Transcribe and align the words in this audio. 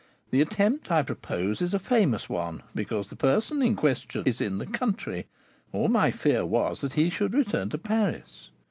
The 0.31 0.41
attempt 0.41 0.89
I 0.89 1.03
propose 1.03 1.61
is 1.61 1.75
a 1.75 1.77
famous 1.77 2.27
one, 2.27 2.63
because 2.73 3.11
the 3.11 3.15
person 3.15 3.61
in 3.61 3.75
question 3.75 4.23
is 4.25 4.41
in 4.41 4.57
the 4.57 4.65
country; 4.65 5.27
all 5.71 5.89
my 5.89 6.09
fear 6.09 6.43
was 6.43 6.81
that 6.81 6.93
he 6.93 7.11
should 7.11 7.35
return 7.35 7.69
to 7.69 7.77
Paris. 7.77 8.49